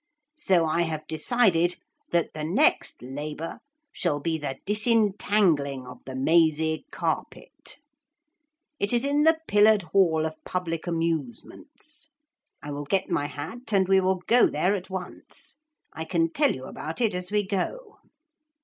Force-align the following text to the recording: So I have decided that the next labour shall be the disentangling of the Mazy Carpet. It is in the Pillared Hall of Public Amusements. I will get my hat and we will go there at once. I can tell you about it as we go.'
So 0.39 0.65
I 0.65 0.81
have 0.81 1.05
decided 1.05 1.75
that 2.09 2.33
the 2.33 2.43
next 2.43 3.03
labour 3.03 3.59
shall 3.91 4.19
be 4.19 4.39
the 4.39 4.57
disentangling 4.65 5.85
of 5.85 6.03
the 6.05 6.15
Mazy 6.15 6.87
Carpet. 6.89 7.77
It 8.79 8.93
is 8.93 9.05
in 9.05 9.25
the 9.25 9.39
Pillared 9.47 9.83
Hall 9.93 10.25
of 10.25 10.43
Public 10.43 10.87
Amusements. 10.87 12.09
I 12.63 12.71
will 12.71 12.85
get 12.85 13.11
my 13.11 13.27
hat 13.27 13.71
and 13.71 13.87
we 13.87 14.01
will 14.01 14.23
go 14.25 14.47
there 14.47 14.73
at 14.73 14.89
once. 14.89 15.57
I 15.93 16.05
can 16.05 16.31
tell 16.31 16.51
you 16.55 16.65
about 16.65 16.99
it 16.99 17.13
as 17.13 17.29
we 17.29 17.45
go.' 17.45 17.99